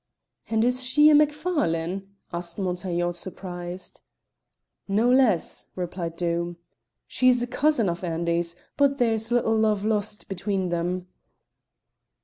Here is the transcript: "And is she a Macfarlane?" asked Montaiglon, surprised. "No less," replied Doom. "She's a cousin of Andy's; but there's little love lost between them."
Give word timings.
"And 0.49 0.65
is 0.65 0.83
she 0.83 1.11
a 1.11 1.13
Macfarlane?" 1.13 2.15
asked 2.33 2.57
Montaiglon, 2.57 3.13
surprised. 3.13 4.01
"No 4.87 5.11
less," 5.11 5.67
replied 5.75 6.15
Doom. 6.15 6.57
"She's 7.05 7.43
a 7.43 7.45
cousin 7.45 7.87
of 7.87 8.03
Andy's; 8.03 8.55
but 8.77 8.97
there's 8.97 9.31
little 9.31 9.55
love 9.55 9.85
lost 9.85 10.27
between 10.27 10.69
them." 10.69 11.05